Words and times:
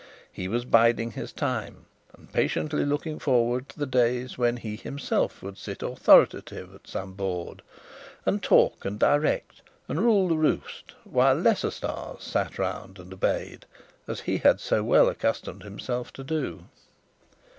His 0.31 0.47
was 0.47 0.65
biding 0.65 1.11
his 1.11 1.31
time, 1.31 1.85
and 2.17 2.33
patiently 2.33 2.83
looking 2.85 3.19
forward 3.19 3.69
to 3.69 3.77
the 3.77 3.85
days 3.85 4.35
when 4.35 4.57
he 4.57 4.75
himself 4.75 5.43
would 5.43 5.59
sit 5.59 5.83
authoritative 5.83 6.73
at 6.73 6.87
some 6.87 7.13
board, 7.13 7.61
and 8.25 8.41
talk 8.41 8.83
and 8.83 8.97
direct, 8.97 9.61
and 9.87 10.01
rule 10.01 10.27
the 10.29 10.37
roost, 10.37 10.93
while 11.03 11.35
lesser 11.35 11.69
stars 11.69 12.23
sat 12.23 12.57
round 12.57 12.97
and 12.97 13.13
obeyed, 13.13 13.67
as 14.07 14.21
he 14.21 14.39
had 14.39 14.59
so 14.59 14.83
well 14.83 15.07
accustomed 15.07 15.61
himself 15.61 16.11
to 16.13 16.23
do. 16.23 16.63